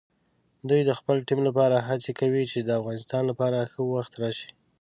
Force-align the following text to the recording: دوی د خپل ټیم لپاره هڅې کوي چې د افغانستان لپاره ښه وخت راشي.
دوی 0.69 0.81
د 0.85 0.91
خپل 0.99 1.17
ټیم 1.27 1.39
لپاره 1.47 1.85
هڅې 1.87 2.11
کوي 2.19 2.43
چې 2.51 2.59
د 2.61 2.69
افغانستان 2.79 3.23
لپاره 3.31 3.69
ښه 3.71 3.81
وخت 3.93 4.13
راشي. 4.21 4.49